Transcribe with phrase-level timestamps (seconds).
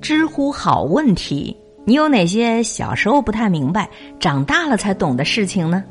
[0.00, 5.82] 知乎好问题：你有哪些小时候不太明白、长大了才懂的事情呢？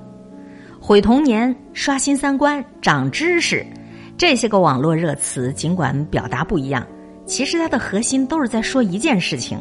[0.79, 3.65] 毁童年、刷新三观、长知识，
[4.17, 6.85] 这些个网络热词，尽管表达不一样，
[7.25, 9.57] 其实它的核心都是在说一件事情：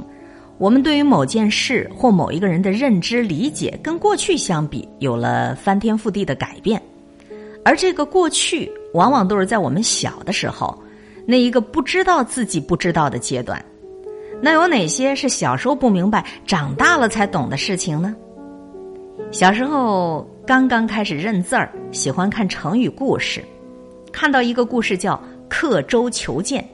[0.59, 6.83] 我们对于某件事或某一个人的认知理解，跟过去相比有了翻天覆地的改变。
[7.65, 10.77] 而这个过去，往往都是在我们小的时候，
[11.25, 13.65] 那一个不知道自己不知道的阶段。
[14.45, 18.13] 那有哪些是小时候不明白、长大了才懂的事情呢？
[19.31, 23.41] 小时候刚刚开始认字儿，喜欢看成语故事，
[24.13, 26.69] 看到一个故事叫“刻舟求剑”，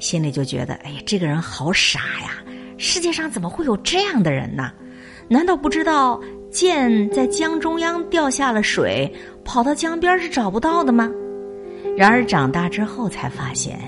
[0.00, 2.42] 心里就觉得：哎呀，这个人好傻呀！
[2.78, 4.72] 世界上怎么会有这样的人呢？
[5.28, 6.18] 难道不知道
[6.50, 9.12] 剑在江中央掉下了水，
[9.44, 11.10] 跑到江边是找不到的吗？
[11.94, 13.78] 然而长大之后才发现，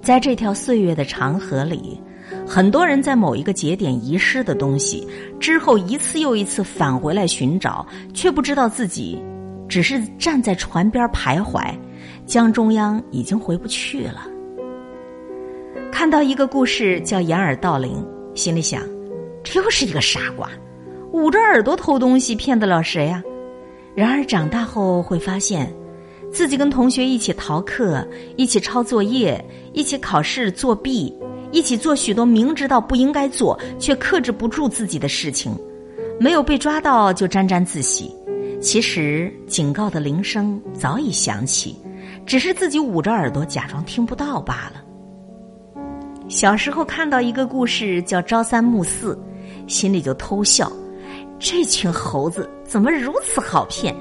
[0.00, 2.00] 在这条岁月的长河里。
[2.46, 5.06] 很多人在某一个节点遗失的东西
[5.38, 9.22] 之后，一次又一次返回来寻找，却不知道自己
[9.68, 11.72] 只是站在船边徘徊，
[12.26, 14.26] 江中央已经回不去了。
[15.92, 18.82] 看到一个故事叫掩耳盗铃，心里想，
[19.42, 20.48] 这又是一个傻瓜，
[21.12, 23.22] 捂着耳朵偷东西，骗得了谁呀？
[23.94, 25.72] 然而长大后会发现，
[26.32, 28.06] 自己跟同学一起逃课，
[28.36, 31.14] 一起抄作业，一起考试作弊。
[31.52, 35.56] 一起做许多明知道不应该做却克制不住自己的事情，
[36.18, 38.14] 没有被抓到就沾沾自喜。
[38.60, 41.76] 其实警告的铃声早已响起，
[42.26, 44.84] 只是自己捂着耳朵假装听不到罢了。
[46.28, 49.14] 小时候看到一个故事叫《朝三暮四》，
[49.66, 50.70] 心里就偷笑：
[51.38, 53.96] 这群猴子怎么如此好骗？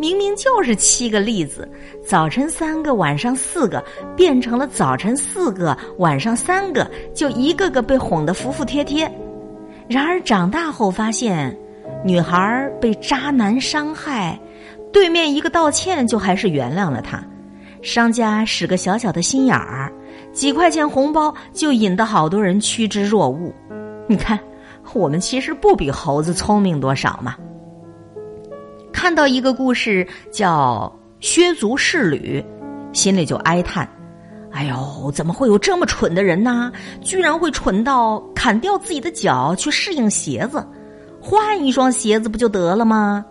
[0.00, 1.70] 明明就是七个例子，
[2.02, 3.84] 早晨三个，晚上四个，
[4.16, 9.12] 变成了早晨四个，晚上三个，就一个个被哄得服服帖帖。
[9.86, 11.54] 然而长大后发现，
[12.02, 14.40] 女孩被渣男伤害，
[14.90, 17.22] 对面一个道歉就还是原谅了他，
[17.82, 19.92] 商家使个小小的心眼儿，
[20.32, 23.52] 几块钱红包就引得好多人趋之若鹜。
[24.06, 24.40] 你看，
[24.94, 27.36] 我们其实不比猴子聪明多少嘛。
[29.00, 32.44] 看到一个故事叫削足适履，
[32.92, 33.88] 心里就哀叹
[34.52, 36.70] ：“哎呦，怎么会有这么蠢的人呢？
[37.00, 40.62] 居然会蠢到砍掉自己的脚去适应鞋子，
[41.18, 43.24] 换一双鞋子不就得了吗？”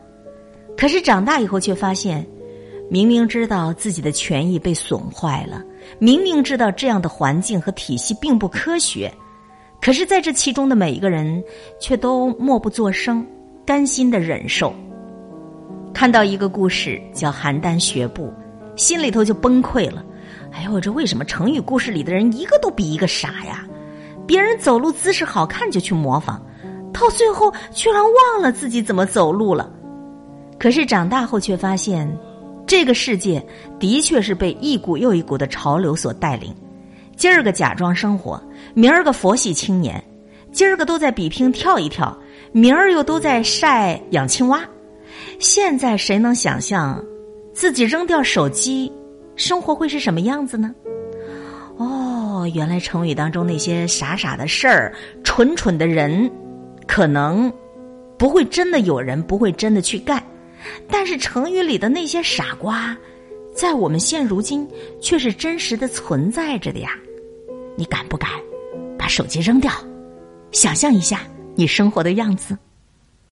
[0.76, 2.26] 可是长大以后却发现，
[2.90, 5.64] 明明知道自己的权益被损坏了，
[6.00, 9.14] 明明知道这样的环境和体系并不科学，
[9.80, 11.44] 可是在这其中的每一个人
[11.80, 13.24] 却都默不作声，
[13.68, 14.74] 甘心的忍受。
[16.00, 18.34] 看到一个故事叫邯郸学步，
[18.78, 20.02] 心里头就崩溃了。
[20.54, 23.68] 哎呦，这为什么成语故事里的人一个都比一个傻呀？
[24.26, 26.42] 别人走路姿势好看就去模仿，
[26.94, 29.70] 到最后居然忘了自己怎么走路了。
[30.58, 32.10] 可是长大后却发现，
[32.66, 33.46] 这个世界
[33.78, 36.56] 的确是被一股又一股的潮流所带领。
[37.18, 38.42] 今儿个假装生活，
[38.74, 40.02] 明儿个佛系青年，
[40.54, 42.18] 今儿个都在比拼跳一跳，
[42.54, 44.62] 明儿又都在晒养青蛙。
[45.40, 47.04] 现在谁能想象，
[47.54, 48.92] 自己扔掉手机，
[49.36, 50.74] 生活会是什么样子呢？
[51.78, 54.94] 哦，原来成语当中那些傻傻的事儿、
[55.24, 56.30] 蠢蠢的人，
[56.88, 57.52] 可能
[58.18, 60.22] 不会真的有人不会真的去干，
[60.90, 62.98] 但是成语里的那些傻瓜，
[63.56, 64.68] 在我们现如今
[65.00, 66.92] 却是真实的存在着的呀！
[67.78, 68.30] 你敢不敢
[68.98, 69.72] 把手机扔掉？
[70.52, 71.22] 想象一下
[71.56, 72.58] 你生活的样子。